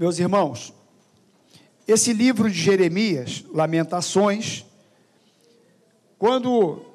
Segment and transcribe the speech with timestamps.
[0.00, 0.72] Meus irmãos,
[1.86, 4.64] esse livro de Jeremias, Lamentações,
[6.18, 6.86] quando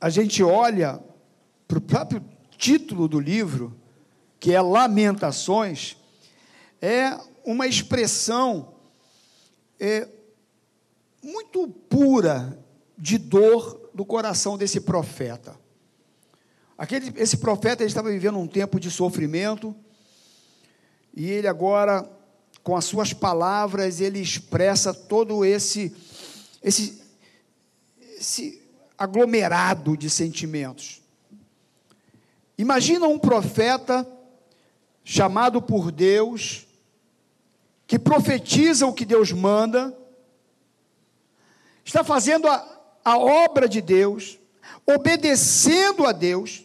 [0.00, 0.98] a gente olha
[1.68, 2.24] para o próprio
[2.56, 3.78] título do livro,
[4.40, 5.98] que é Lamentações,
[6.80, 8.72] é uma expressão
[9.78, 10.08] é,
[11.22, 12.58] muito pura
[12.96, 15.54] de dor do coração desse profeta.
[16.78, 19.76] Aquele, esse profeta estava vivendo um tempo de sofrimento,
[21.14, 22.08] e ele agora,
[22.62, 25.94] com as suas palavras, ele expressa todo esse,
[26.62, 27.02] esse,
[28.18, 28.62] esse
[28.96, 31.02] aglomerado de sentimentos.
[32.56, 34.06] Imagina um profeta
[35.04, 36.66] chamado por Deus,
[37.86, 39.96] que profetiza o que Deus manda,
[41.84, 44.38] está fazendo a, a obra de Deus,
[44.86, 46.64] obedecendo a Deus,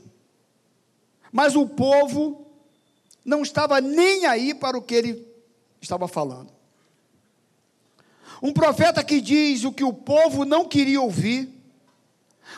[1.32, 2.47] mas o povo
[3.28, 5.28] não estava nem aí para o que ele
[5.82, 6.50] estava falando.
[8.42, 11.54] Um profeta que diz o que o povo não queria ouvir,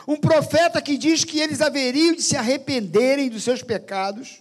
[0.06, 4.40] um profeta que diz que eles haveriam de se arrependerem dos seus pecados.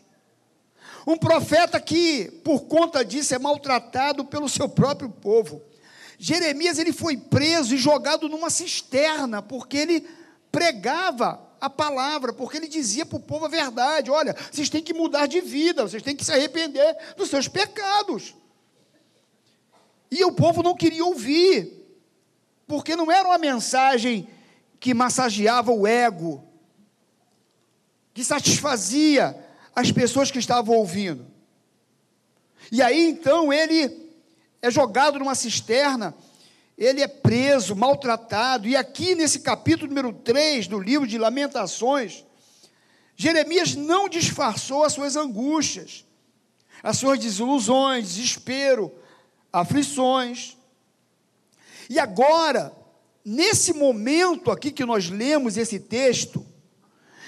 [1.08, 5.64] Um profeta que, por conta disso, é maltratado pelo seu próprio povo.
[6.20, 10.08] Jeremias ele foi preso e jogado numa cisterna, porque ele
[10.52, 14.94] pregava a palavra, porque ele dizia para o povo a verdade: olha, vocês têm que
[14.94, 18.36] mudar de vida, vocês têm que se arrepender dos seus pecados.
[20.12, 21.86] E o povo não queria ouvir,
[22.68, 24.28] porque não era uma mensagem
[24.80, 26.44] que massageava o ego,
[28.14, 29.36] que satisfazia
[29.76, 31.28] as pessoas que estavam ouvindo.
[32.72, 34.10] E aí então ele
[34.62, 36.14] é jogado numa cisterna,
[36.80, 42.26] ele é preso, maltratado, e aqui nesse capítulo número 3 do livro de Lamentações,
[43.16, 46.06] Jeremias não disfarçou as suas angústias,
[46.82, 48.92] as suas desilusões, desespero,
[49.52, 50.58] aflições.
[51.90, 52.74] E agora,
[53.32, 56.46] Nesse momento aqui que nós lemos esse texto,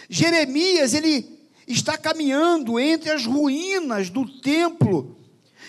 [0.09, 5.16] Jeremias ele está caminhando entre as ruínas do templo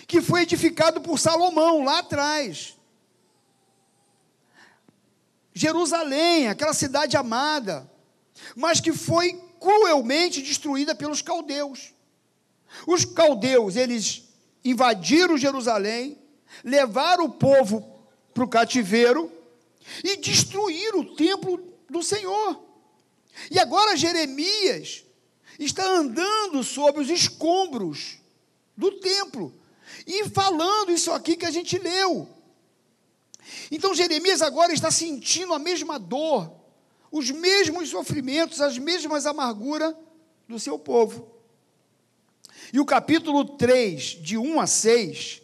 [0.07, 2.75] que foi edificado por Salomão lá atrás.
[5.53, 7.89] Jerusalém, aquela cidade amada,
[8.55, 11.93] mas que foi cruelmente destruída pelos caldeus.
[12.87, 14.23] Os caldeus, eles
[14.65, 16.17] invadiram Jerusalém,
[16.63, 17.87] levaram o povo
[18.33, 19.31] para o cativeiro
[20.03, 22.61] e destruir o templo do Senhor.
[23.51, 25.03] E agora Jeremias
[25.59, 28.17] está andando sobre os escombros
[28.75, 29.53] do templo
[30.07, 32.27] e falando isso aqui que a gente leu.
[33.71, 36.51] Então Jeremias agora está sentindo a mesma dor,
[37.11, 39.95] os mesmos sofrimentos, as mesmas amarguras
[40.47, 41.31] do seu povo.
[42.71, 45.41] E o capítulo 3, de 1 a 6,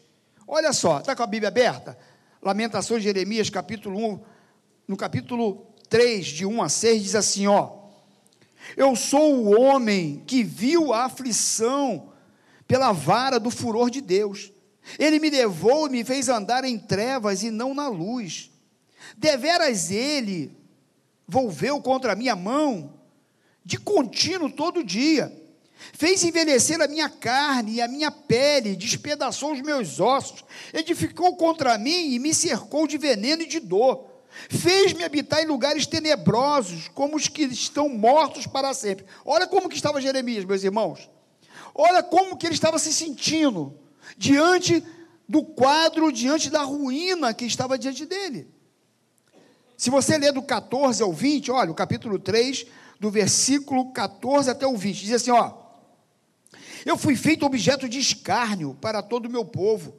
[0.47, 1.97] olha só, está com a Bíblia aberta?
[2.41, 4.19] Lamentações de Jeremias, capítulo 1,
[4.87, 7.77] no capítulo 3, de 1 a 6, diz assim: ó.
[8.75, 12.13] Eu sou o homem que viu a aflição
[12.67, 14.51] pela vara do furor de Deus.
[14.97, 18.50] Ele me levou e me fez andar em trevas e não na luz.
[19.17, 20.57] Deveras ele
[21.27, 22.94] volveu contra a minha mão,
[23.63, 25.35] de contínuo todo dia.
[25.94, 31.77] Fez envelhecer a minha carne e a minha pele, despedaçou os meus ossos, edificou contra
[31.77, 34.06] mim e me cercou de veneno e de dor.
[34.50, 39.06] Fez-me habitar em lugares tenebrosos, como os que estão mortos para sempre.
[39.25, 41.09] Olha como que estava Jeremias, meus irmãos.
[41.73, 43.73] Olha como que ele estava se sentindo
[44.19, 44.84] diante
[45.28, 48.50] do quadro, diante da ruína que estava diante dele.
[49.78, 52.66] Se você ler do 14 ao 20, olha, o capítulo 3,
[53.00, 55.53] do versículo 14 até o 20, diz assim, ó:
[56.85, 59.96] Eu fui feito objeto de escárnio para todo o meu povo,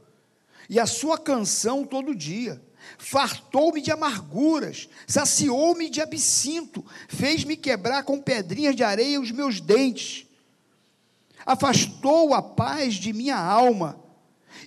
[0.69, 2.63] e a sua canção todo dia
[2.99, 10.27] fartou-me de amarguras, saciou-me de absinto, fez-me quebrar com pedrinhas de areia os meus dentes,
[11.47, 14.10] afastou a paz de minha alma,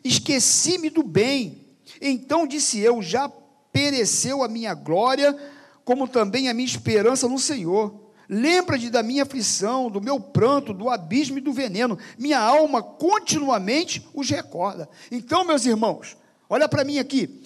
[0.04, 1.66] esqueci-me do bem.
[2.02, 3.30] Então disse eu: já
[3.72, 5.36] pereceu a minha glória,
[5.84, 8.02] como também a minha esperança no Senhor.
[8.30, 11.98] Lembra-te da minha aflição, do meu pranto, do abismo e do veneno.
[12.18, 14.90] Minha alma continuamente os recorda.
[15.12, 16.16] Então, meus irmãos,
[16.50, 17.42] olha para mim aqui.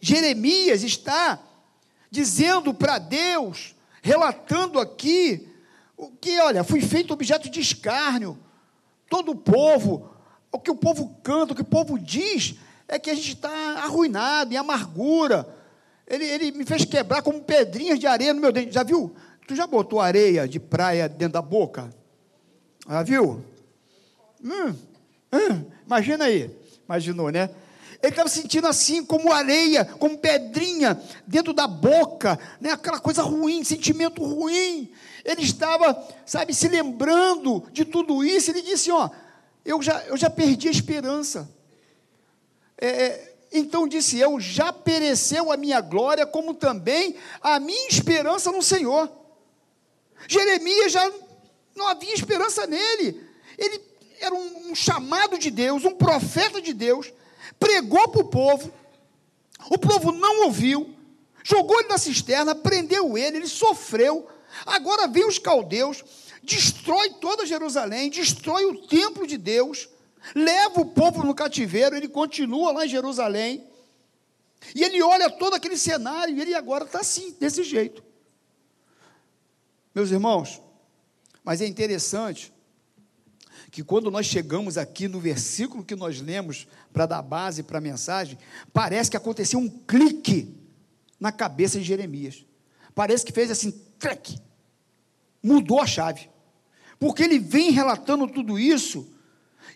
[0.00, 1.40] Jeremias está
[2.10, 5.48] dizendo para Deus, relatando aqui,
[5.96, 8.38] o que, olha, fui feito objeto de escárnio.
[9.10, 10.13] Todo o povo,
[10.54, 12.54] o que o povo canta, o que o povo diz,
[12.86, 13.50] é que a gente está
[13.82, 15.48] arruinado, em amargura.
[16.06, 18.72] Ele, ele me fez quebrar como pedrinhas de areia no meu dente.
[18.72, 19.12] Já viu?
[19.48, 21.90] Tu já botou areia de praia dentro da boca?
[22.88, 23.44] Já viu?
[24.42, 24.74] Hum,
[25.32, 26.56] hum, imagina aí.
[26.84, 27.50] Imaginou, né?
[28.00, 32.70] Ele estava sentindo assim, como areia, como pedrinha, dentro da boca, né?
[32.70, 34.92] aquela coisa ruim, sentimento ruim.
[35.24, 38.50] Ele estava, sabe, se lembrando de tudo isso.
[38.50, 39.08] Ele disse: Ó,
[39.64, 41.50] eu já, eu já perdi a esperança.
[42.76, 48.52] É, é, então disse eu: já pereceu a minha glória, como também a minha esperança
[48.52, 49.10] no Senhor.
[50.28, 51.12] Jeremias já
[51.74, 53.26] não havia esperança nele.
[53.56, 53.80] Ele
[54.20, 57.12] era um, um chamado de Deus, um profeta de Deus,
[57.58, 58.72] pregou para o povo,
[59.70, 60.94] o povo não ouviu,
[61.42, 64.28] jogou ele na cisterna, prendeu ele, ele sofreu.
[64.64, 66.04] Agora vem os caldeus,
[66.44, 69.88] destrói toda Jerusalém, destrói o templo de Deus,
[70.34, 73.66] leva o povo no cativeiro, ele continua lá em Jerusalém.
[74.74, 78.02] E ele olha todo aquele cenário e ele agora está assim, desse jeito.
[79.94, 80.60] Meus irmãos,
[81.42, 82.52] mas é interessante
[83.70, 87.80] que quando nós chegamos aqui no versículo que nós lemos para dar base para a
[87.80, 88.38] mensagem,
[88.72, 90.54] parece que aconteceu um clique
[91.18, 92.46] na cabeça de Jeremias.
[92.94, 94.38] Parece que fez assim, clique.
[95.42, 96.30] Mudou a chave.
[97.04, 99.06] Porque ele vem relatando tudo isso,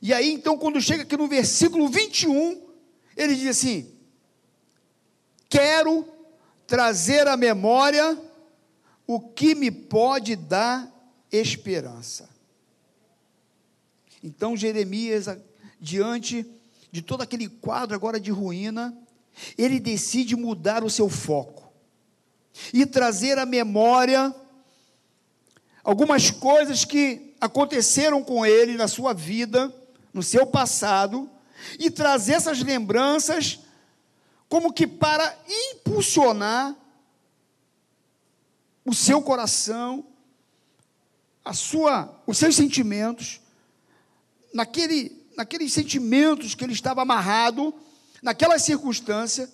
[0.00, 2.58] e aí então, quando chega aqui no versículo 21,
[3.14, 3.92] ele diz assim:
[5.46, 6.08] Quero
[6.66, 8.18] trazer à memória
[9.06, 10.90] o que me pode dar
[11.30, 12.30] esperança.
[14.24, 15.26] Então Jeremias,
[15.78, 16.46] diante
[16.90, 18.96] de todo aquele quadro agora de ruína,
[19.58, 21.70] ele decide mudar o seu foco
[22.72, 24.34] e trazer à memória
[25.88, 29.74] algumas coisas que aconteceram com ele na sua vida,
[30.12, 31.30] no seu passado,
[31.78, 33.60] e trazer essas lembranças
[34.50, 35.34] como que para
[35.72, 36.76] impulsionar
[38.84, 40.04] o seu coração,
[41.42, 43.40] a sua, os seus sentimentos
[44.52, 47.72] naquele, naqueles sentimentos que ele estava amarrado,
[48.20, 49.50] naquela circunstância,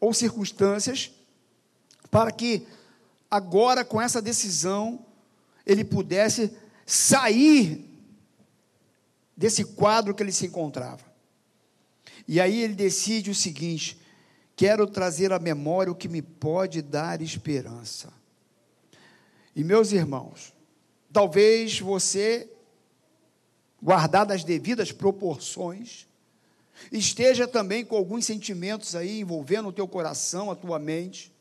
[0.00, 1.12] ou circunstâncias,
[2.10, 2.66] para que
[3.30, 5.06] agora, com essa decisão,
[5.68, 6.50] ele pudesse
[6.86, 7.84] sair
[9.36, 11.04] desse quadro que ele se encontrava.
[12.26, 14.00] E aí ele decide o seguinte:
[14.56, 18.10] quero trazer à memória o que me pode dar esperança.
[19.54, 20.54] E meus irmãos,
[21.12, 22.50] talvez você
[23.80, 26.08] guardado as devidas proporções,
[26.90, 31.32] esteja também com alguns sentimentos aí envolvendo o teu coração, a tua mente,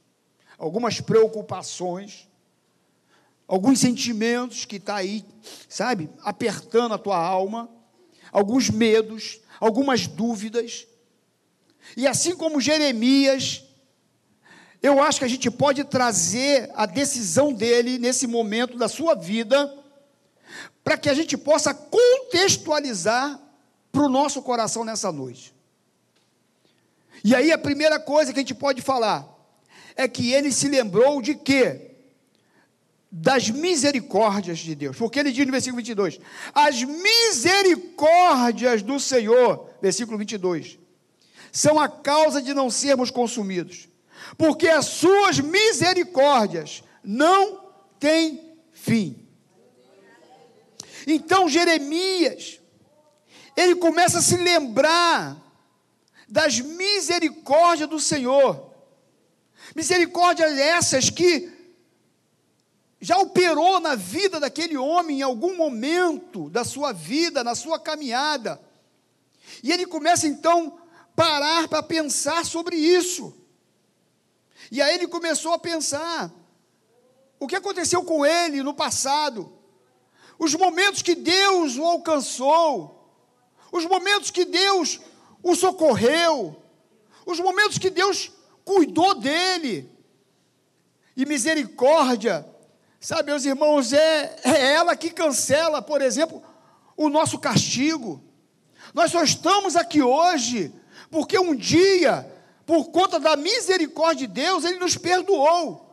[0.57, 2.27] algumas preocupações,
[3.47, 5.23] alguns sentimentos que está aí,
[5.69, 7.69] sabe, apertando a tua alma,
[8.31, 10.85] alguns medos, algumas dúvidas.
[11.95, 13.63] E assim como Jeremias,
[14.83, 19.73] eu acho que a gente pode trazer a decisão dele nesse momento da sua vida
[20.83, 23.39] para que a gente possa contextualizar
[23.91, 25.53] para o nosso coração nessa noite.
[27.23, 29.27] E aí a primeira coisa que a gente pode falar
[29.95, 31.96] é que ele se lembrou de quê?
[33.09, 34.98] Das misericórdias de Deus.
[34.98, 36.19] Porque ele diz no versículo 22:
[36.54, 40.77] As misericórdias do Senhor, versículo 22,
[41.51, 43.88] são a causa de não sermos consumidos.
[44.38, 49.25] Porque as suas misericórdias não têm fim.
[51.06, 52.59] Então Jeremias,
[53.56, 55.42] ele começa a se lembrar
[56.27, 58.73] das misericórdias do Senhor.
[59.73, 61.56] Misericórdias essas que
[62.99, 68.61] já operou na vida daquele homem em algum momento da sua vida, na sua caminhada.
[69.63, 70.80] E ele começa então
[71.16, 73.35] parar para pensar sobre isso.
[74.71, 76.33] E aí ele começou a pensar
[77.39, 79.57] o que aconteceu com ele no passado
[80.39, 83.11] os momentos que Deus o alcançou,
[83.71, 84.99] os momentos que Deus
[85.42, 86.61] o socorreu,
[87.25, 88.31] os momentos que Deus
[88.63, 89.89] cuidou dele.
[91.16, 92.47] E misericórdia,
[92.99, 96.44] sabe, meus irmãos, é, é ela que cancela, por exemplo,
[96.95, 98.23] o nosso castigo.
[98.94, 100.73] Nós só estamos aqui hoje
[101.09, 102.30] porque um dia,
[102.66, 105.85] por conta da misericórdia de Deus, Ele nos perdoou.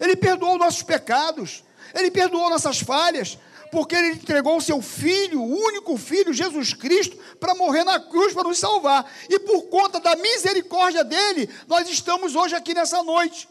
[0.00, 1.64] Ele perdoou nossos pecados,
[1.94, 3.38] Ele perdoou nossas falhas,
[3.70, 8.32] porque ele entregou o seu filho, o único filho, Jesus Cristo, para morrer na cruz
[8.32, 9.10] para nos salvar.
[9.28, 13.48] E por conta da misericórdia dele, nós estamos hoje aqui nessa noite.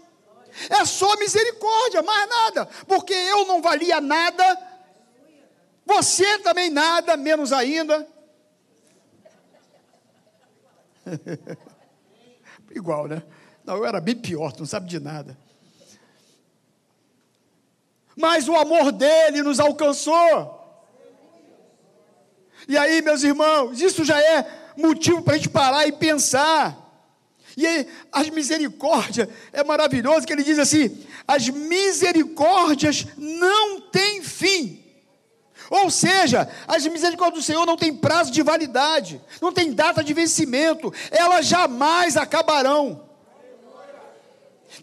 [0.70, 4.58] É só misericórdia, mais nada, porque eu não valia nada,
[5.86, 8.08] você também nada, menos ainda.
[12.74, 13.24] Igual, né?
[13.64, 15.38] Não, eu era bem pior, tu não sabe de nada
[18.18, 20.56] mas o amor dele nos alcançou.
[22.68, 26.76] E aí, meus irmãos, isso já é motivo para a gente parar e pensar.
[27.58, 34.86] E aí, as misericórdias, é maravilhoso que ele diz assim: as misericórdias não têm fim.
[35.72, 40.14] Ou seja, as misericórdias do Senhor não têm prazo de validade, não tem data de
[40.14, 43.04] vencimento, elas jamais acabarão.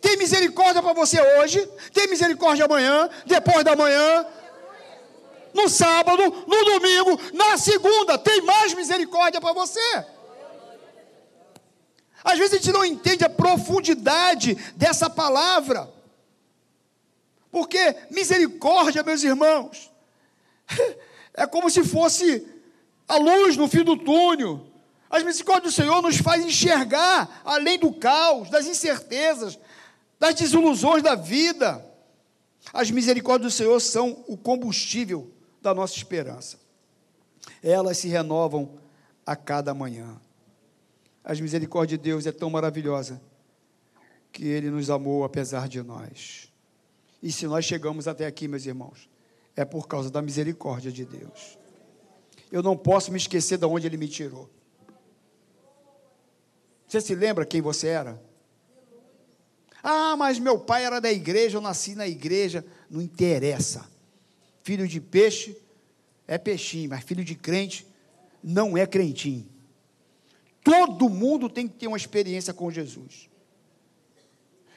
[0.00, 4.26] Tem misericórdia para você hoje, tem misericórdia amanhã, depois da manhã,
[5.54, 10.04] no sábado, no domingo, na segunda, tem mais misericórdia para você.
[12.24, 15.92] Às vezes a gente não entende a profundidade dessa palavra.
[17.50, 19.92] Porque misericórdia, meus irmãos,
[21.34, 22.48] é como se fosse
[23.06, 24.66] a luz no fim do túnel.
[25.10, 29.58] As misericórdias do Senhor nos faz enxergar além do caos, das incertezas,
[30.18, 31.84] das desilusões da vida.
[32.72, 36.58] As misericórdias do Senhor são o combustível da nossa esperança.
[37.62, 38.78] Elas se renovam
[39.26, 40.20] a cada manhã.
[41.24, 43.20] As misericórdias de Deus é tão maravilhosa
[44.30, 46.52] que Ele nos amou apesar de nós.
[47.22, 49.08] E se nós chegamos até aqui, meus irmãos,
[49.56, 51.58] é por causa da misericórdia de Deus.
[52.52, 54.50] Eu não posso me esquecer de onde Ele me tirou.
[56.86, 58.22] Você se lembra quem você era?
[59.82, 62.64] Ah, mas meu pai era da igreja, eu nasci na igreja.
[62.90, 63.88] Não interessa.
[64.62, 65.56] Filho de peixe
[66.26, 67.86] é peixinho, mas filho de crente
[68.42, 69.53] não é crentinho.
[70.64, 73.28] Todo mundo tem que ter uma experiência com Jesus.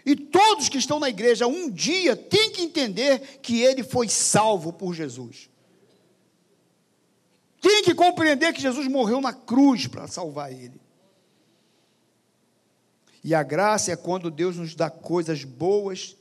[0.06, 4.74] E todos que estão na igreja um dia têm que entender que ele foi salvo
[4.74, 5.50] por Jesus.
[7.62, 10.80] Tem que compreender que Jesus morreu na cruz para salvar ele.
[13.24, 16.18] E a graça é quando Deus nos dá coisas boas.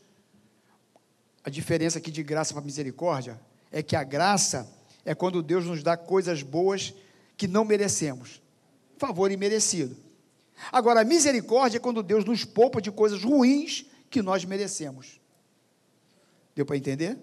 [1.43, 3.41] A diferença aqui de graça para misericórdia
[3.73, 4.69] é que a graça
[5.05, 6.95] é quando Deus nos dá coisas boas
[7.37, 8.46] que não merecemos
[8.99, 9.97] favor imerecido.
[10.73, 15.21] Agora, a misericórdia é quando Deus nos poupa de coisas ruins que nós merecemos.
[16.55, 17.19] Deu para entender?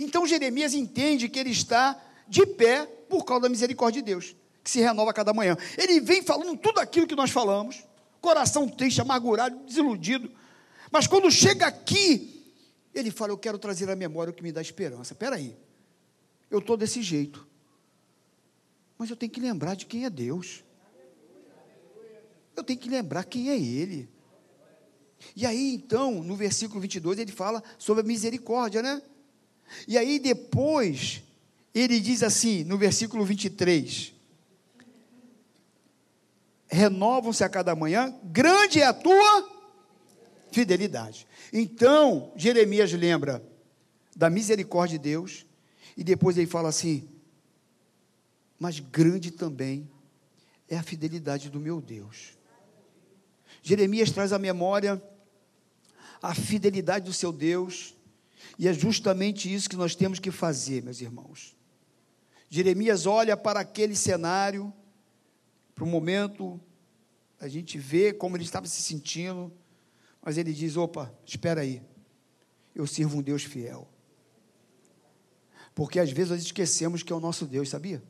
[0.00, 4.70] Então Jeremias entende que ele está de pé por causa da misericórdia de Deus, que
[4.70, 5.56] se renova a cada manhã.
[5.78, 7.84] Ele vem falando tudo aquilo que nós falamos,
[8.20, 10.30] coração triste, amargurado, desiludido.
[10.90, 12.52] Mas quando chega aqui,
[12.92, 15.12] ele fala: Eu quero trazer à memória o que me dá esperança.
[15.12, 15.56] Espera aí,
[16.50, 17.46] eu estou desse jeito.
[18.98, 20.64] Mas eu tenho que lembrar de quem é Deus.
[22.56, 24.08] Eu tenho que lembrar quem é Ele.
[25.34, 29.02] E aí, então, no versículo 22, ele fala sobre a misericórdia, né?
[29.86, 31.22] E aí, depois,
[31.74, 34.14] ele diz assim, no versículo 23:
[36.68, 39.56] Renovam-se a cada manhã, grande é a tua
[40.50, 41.26] fidelidade.
[41.52, 43.44] Então, Jeremias lembra
[44.14, 45.44] da misericórdia de Deus,
[45.96, 47.08] e depois ele fala assim:
[48.58, 49.88] mas grande também
[50.68, 52.36] é a fidelidade do meu Deus.
[53.62, 55.02] Jeremias traz à memória
[56.22, 57.94] a fidelidade do seu Deus,
[58.58, 61.56] e é justamente isso que nós temos que fazer, meus irmãos.
[62.48, 64.72] Jeremias olha para aquele cenário,
[65.74, 66.60] para o momento,
[67.38, 69.52] a gente vê como ele estava se sentindo,
[70.22, 71.82] mas ele diz: opa, espera aí,
[72.74, 73.86] eu sirvo um Deus fiel.
[75.74, 78.02] Porque às vezes nós esquecemos que é o nosso Deus, sabia?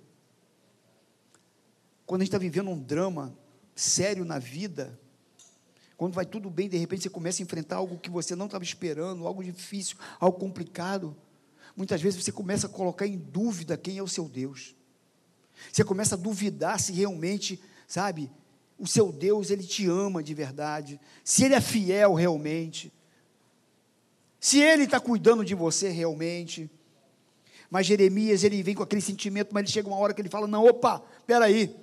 [2.06, 3.36] Quando a gente está vivendo um drama
[3.74, 4.98] sério na vida,
[5.96, 8.62] quando vai tudo bem, de repente você começa a enfrentar algo que você não estava
[8.62, 11.16] esperando, algo difícil, algo complicado.
[11.76, 14.74] Muitas vezes você começa a colocar em dúvida quem é o seu Deus.
[15.72, 18.30] Você começa a duvidar se realmente, sabe,
[18.78, 22.92] o seu Deus, ele te ama de verdade, se ele é fiel realmente,
[24.38, 26.70] se ele está cuidando de você realmente.
[27.70, 30.46] Mas Jeremias, ele vem com aquele sentimento, mas ele chega uma hora que ele fala:
[30.46, 31.74] Não, opa, peraí,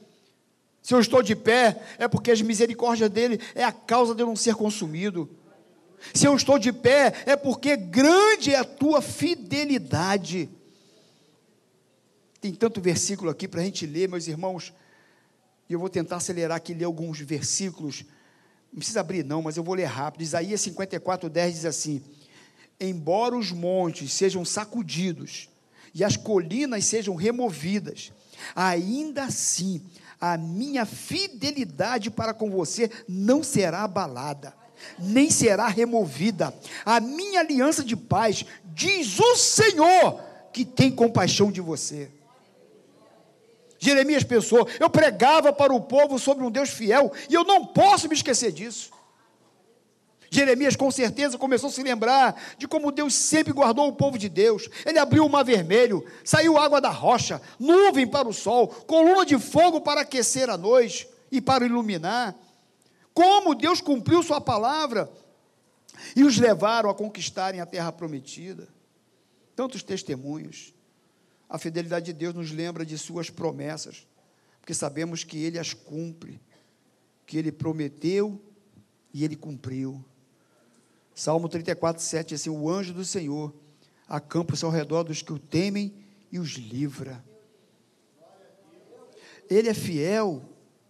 [0.83, 4.27] se eu estou de pé, é porque as misericórdias dele é a causa de eu
[4.27, 5.29] não ser consumido.
[6.13, 10.49] Se eu estou de pé, é porque grande é a tua fidelidade.
[12.41, 14.73] Tem tanto versículo aqui para a gente ler, meus irmãos,
[15.69, 18.03] e eu vou tentar acelerar aqui ler alguns versículos.
[18.69, 20.21] Não precisa abrir, não, mas eu vou ler rápido.
[20.21, 22.03] Isaías 54, 10 diz assim:
[22.77, 25.47] Embora os montes sejam sacudidos
[25.95, 28.11] e as colinas sejam removidas,
[28.53, 29.81] ainda assim
[30.25, 34.53] a minha fidelidade para com você não será abalada,
[34.97, 36.53] nem será removida.
[36.85, 40.21] A minha aliança de paz, diz o Senhor,
[40.53, 42.09] que tem compaixão de você.
[43.77, 48.07] Jeremias pensou: eu pregava para o povo sobre um Deus fiel, e eu não posso
[48.07, 48.91] me esquecer disso.
[50.33, 54.27] Jeremias, com certeza, começou a se lembrar de como Deus sempre guardou o povo de
[54.27, 54.67] Deus.
[54.83, 59.37] Ele abriu o mar vermelho, saiu água da rocha, nuvem para o sol, coluna de
[59.37, 62.35] fogo para aquecer a noite e para iluminar.
[63.13, 65.07] Como Deus cumpriu Sua palavra
[66.15, 68.67] e os levaram a conquistarem a terra prometida.
[69.55, 70.73] Tantos testemunhos.
[71.47, 74.07] A fidelidade de Deus nos lembra de Suas promessas,
[74.59, 76.41] porque sabemos que Ele as cumpre,
[77.27, 78.41] que Ele prometeu
[79.13, 80.03] e Ele cumpriu.
[81.15, 83.53] Salmo 34, 7 diz assim: O anjo do Senhor
[84.08, 85.93] acampa-se ao redor dos que o temem
[86.32, 87.24] e os livra.
[89.50, 90.43] Ele é fiel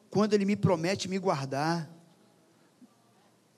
[0.09, 1.89] quando ele me promete me guardar.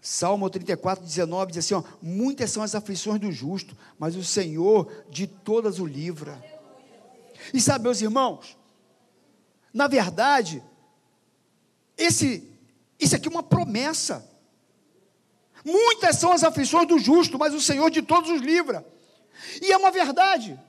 [0.02, 5.06] Salmo 34, 19 diz assim: ó, Muitas são as aflições do justo, mas o Senhor
[5.10, 6.44] de todas o livra.
[7.54, 8.58] E sabe, meus irmãos,
[9.74, 10.64] na verdade,
[11.98, 12.50] esse,
[13.00, 14.35] isso aqui é uma promessa.
[15.66, 18.86] Muitas são as aflições do justo, mas o Senhor de todos os livra.
[19.60, 20.60] E é uma verdade.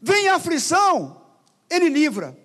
[0.00, 1.20] Vem a aflição,
[1.68, 2.38] Ele livra.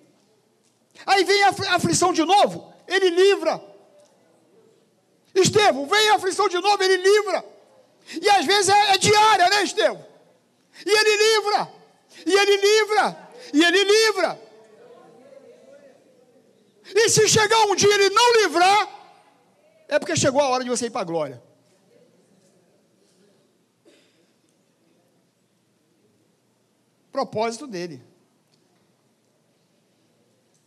[1.06, 3.62] Aí vem a aflição de novo, Ele livra.
[5.32, 7.44] Estevão, vem a aflição de novo, Ele livra.
[8.20, 10.04] E às vezes é, é diária, né, Estevão?
[10.84, 11.72] E Ele livra.
[12.26, 13.28] E Ele livra.
[13.52, 14.42] E Ele livra.
[16.96, 19.03] E se chegar um dia Ele não livrar,
[19.94, 21.42] é porque chegou a hora de você ir para a glória.
[27.12, 28.02] Propósito dele.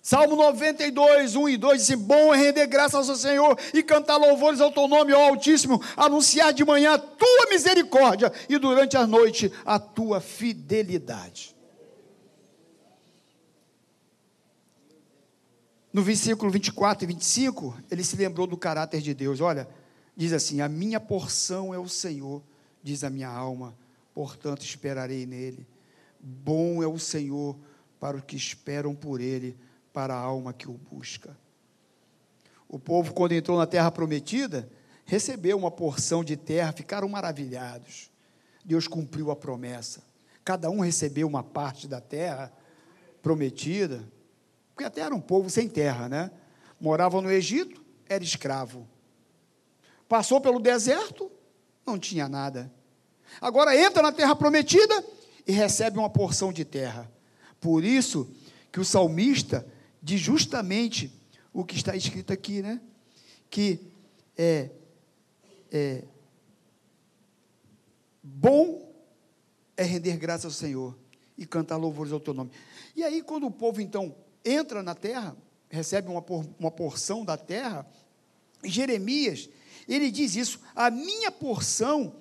[0.02, 4.62] Salmo 92, 1 e 2 diz Bom é render graças ao Senhor e cantar louvores
[4.62, 9.52] ao teu nome, ó Altíssimo, anunciar de manhã a tua misericórdia e durante a noite
[9.66, 11.57] a tua fidelidade.
[15.98, 19.42] No versículo 24 e 25, ele se lembrou do caráter de Deus.
[19.42, 19.68] Olha,
[20.16, 22.44] diz assim: A minha porção é o Senhor,
[22.84, 23.76] diz a minha alma,
[24.14, 25.68] portanto esperarei nele.
[26.20, 27.58] Bom é o Senhor
[28.00, 29.58] para os que esperam por ele,
[29.92, 31.36] para a alma que o busca.
[32.70, 34.70] O povo, quando entrou na terra prometida,
[35.04, 38.12] recebeu uma porção de terra, ficaram maravilhados.
[38.64, 40.04] Deus cumpriu a promessa.
[40.46, 42.54] Cada um recebeu uma parte da terra
[43.20, 44.08] prometida
[44.78, 46.30] porque até era um povo sem terra, né?
[46.80, 48.88] Morava no Egito, era escravo.
[50.08, 51.32] Passou pelo deserto,
[51.84, 52.72] não tinha nada.
[53.42, 55.04] Agora entra na terra prometida
[55.48, 57.12] e recebe uma porção de terra.
[57.60, 58.32] Por isso
[58.72, 59.68] que o salmista
[60.00, 61.12] diz justamente
[61.52, 62.80] o que está escrito aqui, né?
[63.50, 63.80] Que
[64.38, 64.70] é,
[65.72, 66.04] é
[68.22, 68.94] bom
[69.76, 70.96] é render graças ao Senhor
[71.36, 72.52] e cantar louvores ao teu nome.
[72.96, 74.16] E aí, quando o povo então
[74.48, 75.36] entra na terra,
[75.70, 77.86] recebe uma, por, uma porção da terra.
[78.64, 79.50] Jeremias,
[79.88, 82.16] ele diz isso: a minha porção,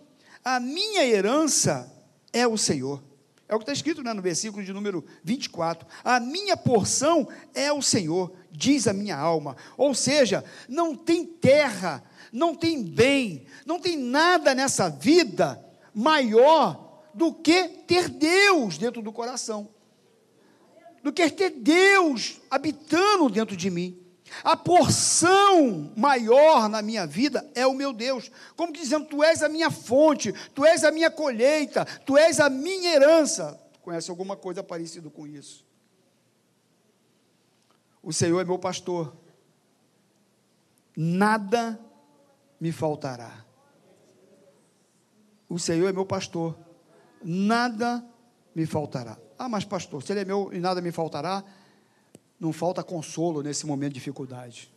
[0.44, 1.92] a minha herança
[2.32, 3.02] é o Senhor.
[3.48, 5.86] É o que está escrito né, no versículo de número 24.
[6.02, 9.56] A minha porção é o Senhor, diz a minha alma.
[9.76, 17.32] Ou seja, não tem terra, não tem bem, não tem nada nessa vida maior do
[17.32, 19.75] que ter Deus dentro do coração
[21.06, 23.96] do que ter Deus habitando dentro de mim.
[24.42, 28.28] A porção maior na minha vida é o meu Deus.
[28.56, 32.50] Como dizendo, tu és a minha fonte, tu és a minha colheita, tu és a
[32.50, 33.56] minha herança.
[33.82, 35.64] Conhece alguma coisa parecida com isso?
[38.02, 39.16] O Senhor é meu pastor.
[40.96, 41.78] Nada
[42.58, 43.46] me faltará.
[45.48, 46.58] O Senhor é meu pastor.
[47.22, 48.04] Nada
[48.52, 49.16] me faltará.
[49.38, 51.44] Ah, mas pastor, se ele é meu e nada me faltará,
[52.38, 54.72] não falta consolo nesse momento de dificuldade.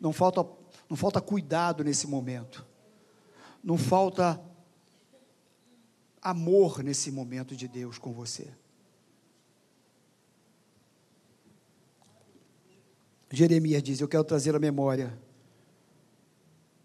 [0.00, 0.46] Não falta,
[0.88, 2.66] não falta cuidado nesse momento.
[3.62, 4.40] Não falta
[6.22, 8.52] amor nesse momento de Deus com você.
[13.30, 15.18] Jeremias diz: Eu quero trazer a memória,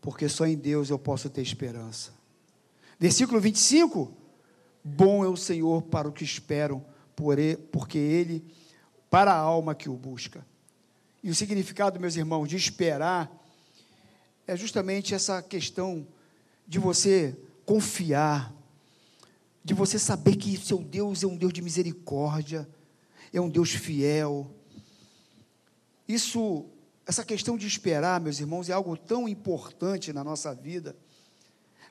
[0.01, 2.13] porque só em Deus eu posso ter esperança.
[2.99, 4.22] Versículo 25
[4.83, 6.83] Bom é o Senhor para o que esperam,
[7.71, 8.43] porque Ele,
[9.09, 10.45] para a alma que o busca.
[11.23, 13.31] E o significado, meus irmãos, de esperar
[14.45, 16.05] é justamente essa questão
[16.67, 18.53] de você confiar,
[19.63, 22.67] de você saber que seu Deus é um Deus de misericórdia,
[23.31, 24.51] é um Deus fiel.
[26.05, 26.65] Isso,
[27.05, 30.93] essa questão de esperar, meus irmãos, é algo tão importante na nossa vida,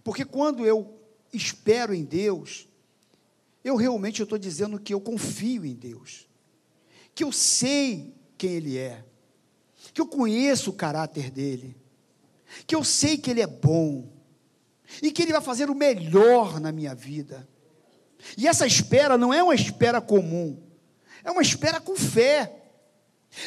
[0.05, 0.99] porque quando eu
[1.33, 2.69] espero em Deus,
[3.65, 6.29] eu realmente estou dizendo que eu confio em Deus,
[7.15, 9.05] que eu sei quem Ele é,
[9.93, 11.77] que eu conheço o caráter dele,
[12.67, 14.11] que eu sei que Ele é bom.
[15.01, 17.49] E que Ele vai fazer o melhor na minha vida.
[18.37, 20.61] E essa espera não é uma espera comum,
[21.25, 22.59] é uma espera com fé.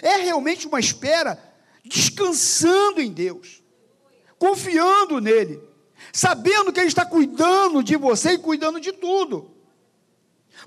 [0.01, 1.37] É realmente uma espera
[1.83, 3.61] descansando em Deus,
[4.39, 5.61] confiando nele,
[6.11, 9.54] sabendo que Ele está cuidando de você e cuidando de tudo.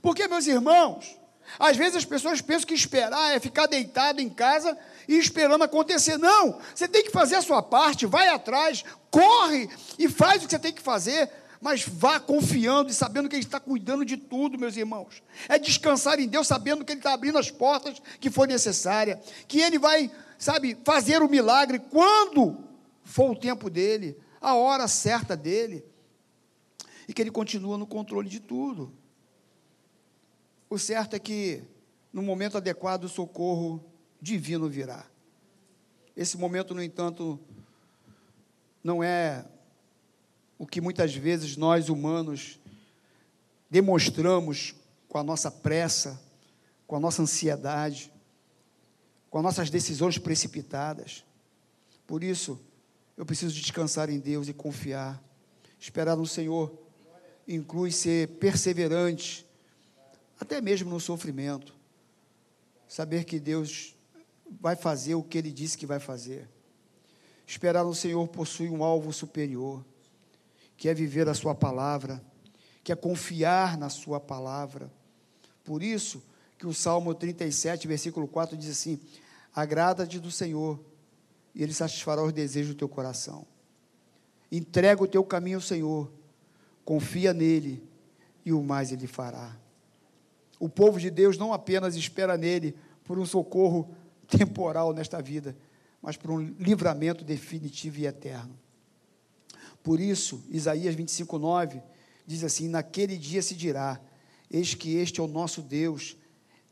[0.02, 1.18] Porque, meus irmãos,
[1.58, 6.18] às vezes as pessoas pensam que esperar é ficar deitado em casa e esperando acontecer.
[6.18, 10.50] Não, você tem que fazer a sua parte, vai atrás, corre e faz o que
[10.50, 14.58] você tem que fazer, mas vá confiando e sabendo que Ele está cuidando de tudo,
[14.58, 15.22] meus irmãos.
[15.48, 19.60] É descansar em Deus, sabendo que Ele está abrindo as portas que for necessária, que
[19.60, 22.64] Ele vai, sabe, fazer o milagre quando
[23.02, 25.84] for o tempo dele, a hora certa dele,
[27.08, 28.92] e que Ele continua no controle de tudo.
[30.70, 31.62] O certo é que,
[32.12, 33.82] no momento adequado, o socorro
[34.20, 35.06] divino virá.
[36.14, 37.40] Esse momento, no entanto,
[38.84, 39.46] não é
[40.58, 42.60] o que muitas vezes nós humanos
[43.70, 44.74] demonstramos
[45.08, 46.20] com a nossa pressa,
[46.86, 48.12] com a nossa ansiedade,
[49.30, 51.24] com as nossas decisões precipitadas.
[52.06, 52.60] Por isso,
[53.16, 55.22] eu preciso descansar em Deus e confiar.
[55.78, 56.76] Esperar no Senhor
[57.46, 59.47] inclui ser perseverante
[60.38, 61.74] até mesmo no sofrimento.
[62.86, 63.94] Saber que Deus
[64.60, 66.48] vai fazer o que Ele disse que vai fazer.
[67.46, 69.84] Esperar no Senhor possui um alvo superior,
[70.76, 72.22] que é viver a Sua palavra,
[72.84, 74.90] que é confiar na Sua palavra.
[75.64, 76.22] Por isso
[76.58, 79.00] que o Salmo 37, versículo 4 diz assim:
[79.54, 80.78] Agrada-te do Senhor,
[81.54, 83.46] e Ele satisfará os desejos do teu coração.
[84.50, 86.10] Entrega o teu caminho ao Senhor,
[86.84, 87.82] confia nele,
[88.44, 89.54] e o mais Ele fará.
[90.58, 93.94] O povo de Deus não apenas espera nele por um socorro
[94.26, 95.56] temporal nesta vida,
[96.02, 98.58] mas por um livramento definitivo e eterno.
[99.82, 101.82] Por isso, Isaías 25, 9
[102.26, 104.00] diz assim: Naquele dia se dirá:
[104.50, 106.16] Eis que este é o nosso Deus,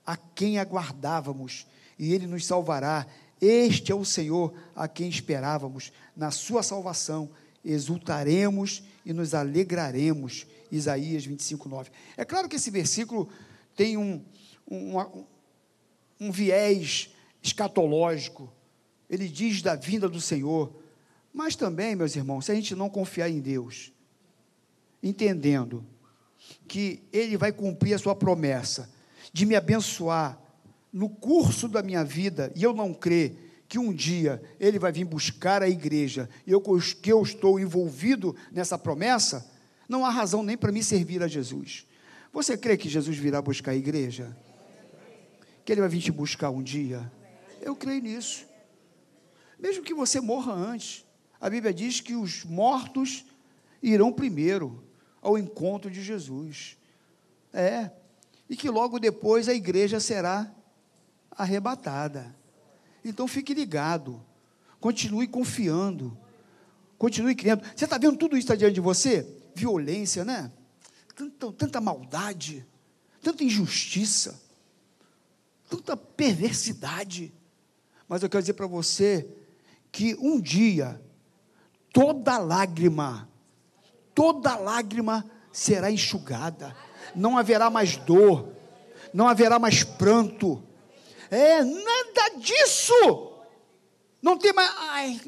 [0.05, 1.67] a quem aguardávamos,
[1.99, 3.07] e ele nos salvará.
[3.41, 5.93] Este é o Senhor a quem esperávamos.
[6.17, 7.31] Na sua salvação
[7.65, 10.47] exultaremos e nos alegraremos.
[10.71, 11.91] Isaías 25, 9.
[12.17, 13.29] É claro que esse versículo
[13.77, 14.25] tem um,
[14.69, 15.25] um,
[16.19, 18.53] um viés escatológico.
[19.09, 20.75] Ele diz da vinda do Senhor.
[21.33, 23.93] Mas também, meus irmãos, se a gente não confiar em Deus,
[25.03, 25.85] entendendo
[26.67, 28.91] que Ele vai cumprir a sua promessa
[29.33, 30.41] de me abençoar
[30.93, 35.05] no curso da minha vida, e eu não crer que um dia Ele vai vir
[35.05, 39.47] buscar a igreja, e eu, que eu estou envolvido nessa promessa,
[39.87, 41.87] não há razão nem para me servir a Jesus.
[42.37, 44.37] Você crê que Jesus virá buscar a igreja?
[45.65, 47.11] Que ele vai vir te buscar um dia?
[47.63, 48.45] Eu creio nisso.
[49.59, 51.07] Mesmo que você morra antes.
[51.41, 53.25] A Bíblia diz que os mortos
[53.83, 54.85] irão primeiro
[55.23, 56.77] ao encontro de Jesus.
[57.55, 57.91] É.
[58.51, 60.55] E que logo depois a igreja será
[61.31, 62.37] arrebatada.
[63.03, 64.23] Então fique ligado.
[64.79, 66.15] Continue confiando.
[66.99, 67.63] Continue crendo.
[67.75, 69.27] Você está vendo tudo isso diante de você?
[69.55, 70.53] Violência, né?
[71.17, 72.67] Tanta, tanta maldade,
[73.23, 74.39] tanta injustiça,
[75.69, 77.33] tanta perversidade.
[78.07, 79.27] Mas eu quero dizer para você
[79.91, 81.03] que um dia
[81.93, 83.29] toda lágrima,
[84.15, 86.77] toda lágrima será enxugada.
[87.15, 88.53] Não haverá mais dor,
[89.13, 90.63] não haverá mais pranto.
[91.31, 93.33] É, nada disso.
[94.21, 94.71] Não tem mais.
[94.77, 95.21] Ai,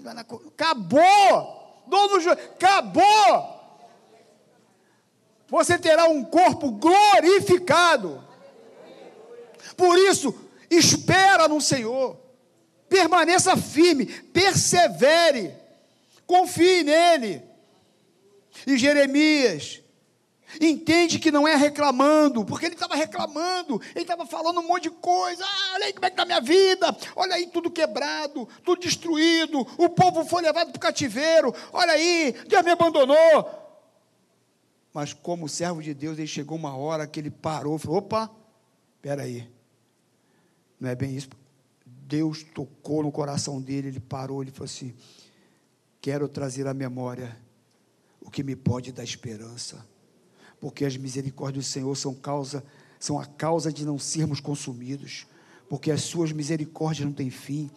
[0.47, 1.83] acabou.
[1.87, 2.41] Dor no joelho.
[2.41, 3.58] Acabou
[5.49, 8.23] você terá um corpo glorificado.
[9.77, 10.35] Por isso,
[10.71, 12.17] espera no Senhor,
[12.89, 15.55] permaneça firme, persevere,
[16.27, 17.43] confie nele.
[18.67, 19.81] E Jeremias
[20.61, 24.91] entende que não é reclamando, porque ele estava reclamando, ele estava falando um monte de
[24.91, 25.45] coisa.
[25.45, 28.81] Ah, olha aí como é que está a minha vida, olha aí tudo quebrado, tudo
[28.81, 33.68] destruído, o povo foi levado para o cativeiro, olha aí, Deus me abandonou.
[34.99, 38.29] Mas como servo de Deus, ele chegou uma hora que ele parou, falou: opa,
[38.97, 39.49] espera aí,
[40.81, 41.29] não é bem isso.
[41.87, 44.93] Deus tocou no coração dele, ele parou, ele falou assim:
[46.01, 47.39] quero trazer à memória
[48.21, 49.87] o que me pode dar esperança,
[50.61, 52.65] porque as misericórdias do Senhor são causa,
[52.99, 55.29] são a causa de não sermos consumidos,
[55.69, 57.71] porque as suas misericórdias não têm fim,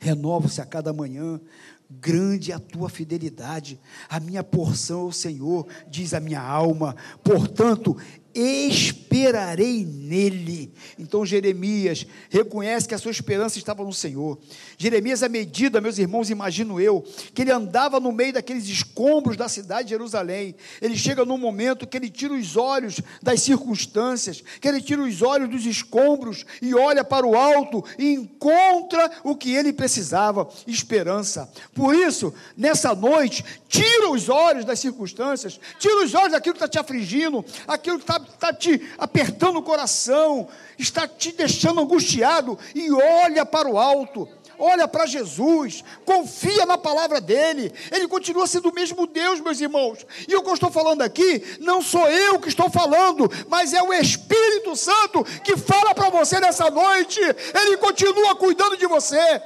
[0.00, 1.40] renovam-se a cada manhã,
[1.88, 6.96] Grande é a tua fidelidade, a minha porção é o Senhor, diz a minha alma.
[7.22, 7.96] Portanto,
[8.36, 10.72] esperarei nele.
[10.98, 14.38] Então Jeremias reconhece que a sua esperança estava no Senhor.
[14.76, 17.02] Jeremias, à medida, meus irmãos, imagino eu,
[17.34, 20.54] que ele andava no meio daqueles escombros da cidade de Jerusalém.
[20.82, 25.22] Ele chega num momento que ele tira os olhos das circunstâncias, que ele tira os
[25.22, 31.50] olhos dos escombros e olha para o alto e encontra o que ele precisava: esperança.
[31.74, 36.68] Por isso, nessa noite, tira os olhos das circunstâncias, tira os olhos daquilo que está
[36.68, 42.90] te afligindo, aquilo que está está te apertando o coração, está te deixando angustiado, e
[42.90, 48.74] olha para o alto, olha para Jesus, confia na palavra dele, ele continua sendo o
[48.74, 50.06] mesmo Deus, meus irmãos.
[50.26, 53.82] E o que eu estou falando aqui, não sou eu que estou falando, mas é
[53.82, 59.42] o Espírito Santo que fala para você nessa noite, ele continua cuidando de você.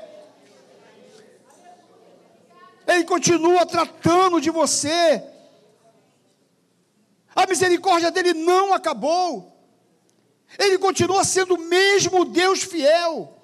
[2.86, 5.22] Ele continua tratando de você.
[7.34, 9.56] A misericórdia dele não acabou.
[10.58, 13.36] Ele continua sendo o mesmo Deus fiel.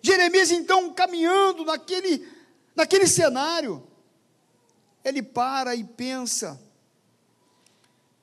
[0.00, 2.26] Jeremias, então, caminhando naquele,
[2.74, 3.86] naquele cenário,
[5.04, 6.60] ele para e pensa,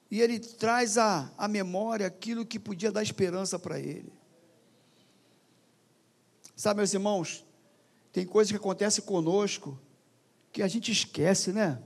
[0.10, 4.14] e ele traz à, à memória aquilo que podia dar esperança para ele.
[6.56, 7.46] Sabe, meus irmãos,
[8.14, 9.78] tem coisas que acontecem conosco
[10.52, 11.82] que a gente esquece, né?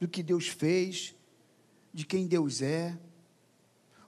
[0.00, 1.14] Do que Deus fez,
[1.94, 2.98] de quem Deus é.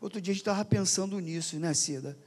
[0.01, 2.19] Outro dia a gente estava pensando nisso, né, Cida?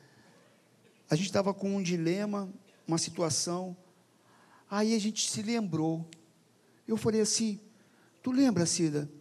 [1.09, 2.49] A gente estava com um dilema,
[2.87, 3.75] uma situação.
[4.71, 6.09] Aí a gente se lembrou.
[6.87, 7.59] Eu falei assim:
[8.23, 9.11] Tu lembra, Cida?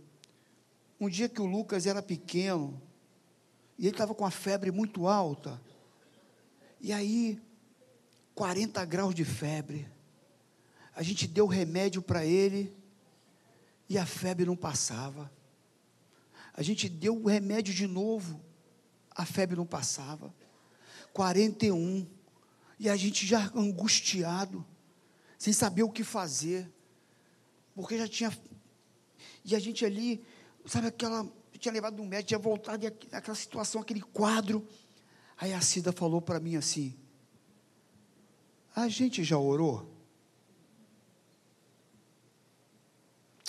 [1.01, 2.81] Um dia que o Lucas era pequeno,
[3.77, 5.61] e ele estava com a febre muito alta.
[6.81, 7.41] E aí,
[8.35, 9.89] 40 graus de febre.
[10.95, 12.73] A gente deu remédio para ele,
[13.89, 15.31] e a febre não passava.
[16.59, 18.45] A gente deu o remédio de novo,
[19.13, 20.35] a febre não passava.
[21.13, 22.05] 41.
[22.81, 24.67] E a gente já angustiado,
[25.39, 26.69] sem saber o que fazer.
[27.77, 28.37] Porque já tinha.
[29.45, 30.21] E a gente ali,
[30.67, 31.25] sabe aquela.
[31.61, 34.67] Tinha levado um médico, tinha voltado, e aquela situação, aquele quadro.
[35.37, 36.93] Aí a Cida falou para mim assim:
[38.75, 39.89] A gente já orou?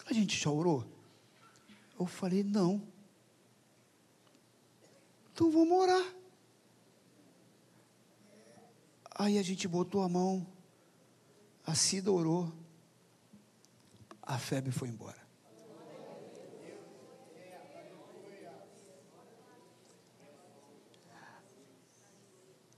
[0.05, 0.85] A gente já orou?
[1.99, 2.88] Eu falei: Não.
[5.39, 6.05] Então vamos orar.
[9.15, 10.45] Aí a gente botou a mão,
[11.65, 12.51] a Cida orou,
[14.21, 15.17] a febre foi embora.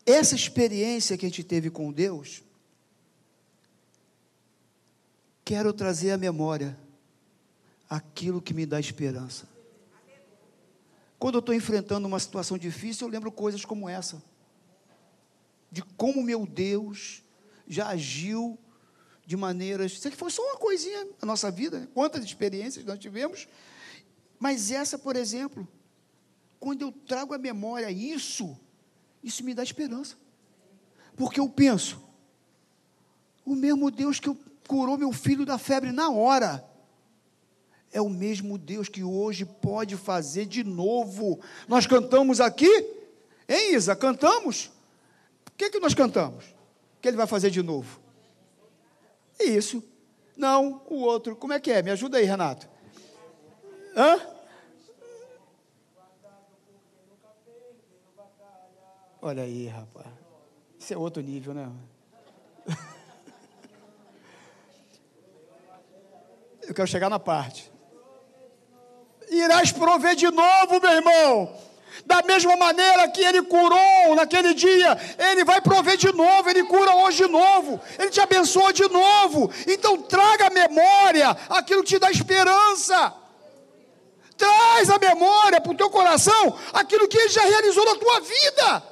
[0.05, 2.43] Essa experiência que a gente teve com Deus,
[5.43, 6.77] quero trazer à memória
[7.89, 9.50] aquilo que me dá esperança.
[11.21, 14.23] Quando eu estou enfrentando uma situação difícil, eu lembro coisas como essa.
[15.71, 17.21] De como meu Deus
[17.67, 18.57] já agiu
[19.23, 19.91] de maneiras.
[19.91, 21.87] Isso aqui foi só uma coisinha na nossa vida, né?
[21.93, 23.47] quantas experiências nós tivemos.
[24.39, 25.67] Mas essa, por exemplo,
[26.59, 28.57] quando eu trago à memória isso,
[29.23, 30.15] isso me dá esperança.
[31.15, 32.01] Porque eu penso,
[33.45, 34.35] o mesmo Deus que
[34.67, 36.67] curou meu filho da febre na hora,
[37.91, 41.39] é o mesmo Deus que hoje pode fazer de novo.
[41.67, 42.69] Nós cantamos aqui,
[43.47, 43.95] hein, Isa?
[43.95, 44.71] Cantamos?
[45.47, 46.45] O que, que nós cantamos?
[47.01, 47.99] Que ele vai fazer de novo?
[49.39, 49.83] Isso.
[50.37, 51.35] Não, o outro.
[51.35, 51.83] Como é que é?
[51.83, 52.67] Me ajuda aí, Renato.
[53.95, 54.19] Hã?
[59.21, 60.07] Olha aí, rapaz.
[60.79, 61.71] Isso é outro nível, né?
[66.67, 67.70] Eu quero chegar na parte
[69.41, 71.59] irás prover de novo, meu irmão.
[72.05, 74.97] Da mesma maneira que ele curou naquele dia,
[75.31, 79.51] ele vai prover de novo, ele cura hoje de novo, ele te abençoa de novo.
[79.67, 83.13] Então traga à memória aquilo que te dá esperança.
[84.37, 88.83] Traz a memória para o teu coração aquilo que ele já realizou na tua vida.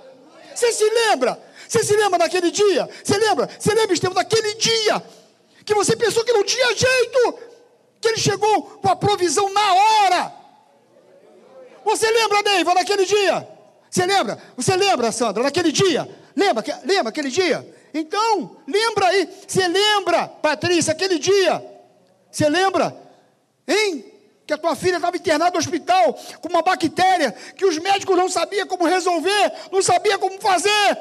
[0.54, 1.42] Você se lembra?
[1.68, 2.88] Você se lembra daquele dia?
[3.04, 3.50] Você lembra?
[3.58, 5.04] Você lembra, Estevão, daquele dia
[5.66, 7.50] que você pensou que não tinha jeito?
[8.02, 10.39] que ele chegou com a provisão na hora.
[11.84, 13.48] Você lembra, Neiva, naquele dia?
[13.90, 14.38] Você lembra?
[14.56, 16.08] Você lembra, Sandra, naquele dia?
[16.36, 17.76] Lembra, lembra aquele dia?
[17.94, 19.28] Então, lembra aí.
[19.48, 21.64] Você lembra, Patrícia, aquele dia?
[22.32, 22.96] Você lembra?
[23.68, 24.06] Hein?
[24.46, 28.30] Que a tua filha estava internada no hospital com uma bactéria que os médicos não
[28.30, 30.98] sabiam como resolver, não sabiam como fazer.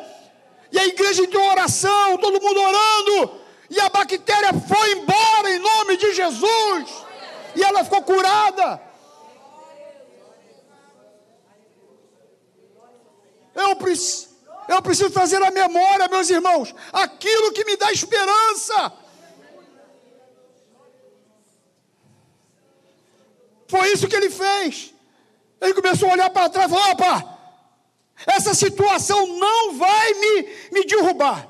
[0.71, 3.41] E a igreja entrou em oração, todo mundo orando.
[3.71, 6.89] E a bactéria foi embora em nome de Jesus.
[7.55, 8.88] E ela ficou curada.
[13.59, 14.29] Eu preciso,
[14.69, 18.93] eu preciso trazer à memória, meus irmãos, aquilo que me dá esperança.
[23.67, 24.95] Foi isso que ele fez.
[25.61, 27.39] Ele começou a olhar para trás e falou: opa,
[28.27, 31.49] essa situação não vai me, me derrubar.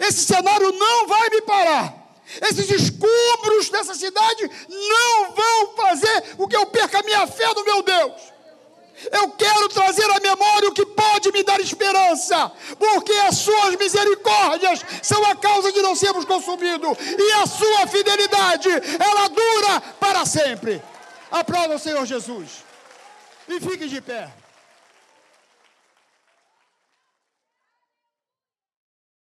[0.00, 1.94] Esse cenário não vai me parar.
[2.42, 7.64] Esses escombros dessa cidade não vão fazer com que eu perca a minha fé no
[7.64, 8.37] meu Deus.
[9.12, 14.84] Eu quero trazer à memória o que pode me dar esperança, porque as suas misericórdias
[15.02, 20.82] são a causa de não sermos consumidos, e a sua fidelidade, ela dura para sempre.
[21.30, 22.64] Aplauda o Senhor Jesus
[23.48, 24.30] e fique de pé.